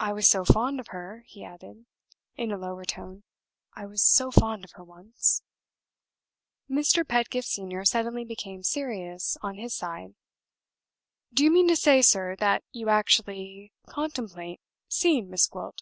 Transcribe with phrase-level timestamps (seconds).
[0.00, 1.86] I was so fond of her," he added,
[2.34, 3.22] in a lower tone
[3.74, 5.44] "I was so fond of her once."
[6.68, 7.06] Mr.
[7.06, 10.16] Pedgift Senior suddenly became serious on his side.
[11.32, 15.80] "Do you mean to say, sir, that you actually contemplate seeing Miss Gwilt?"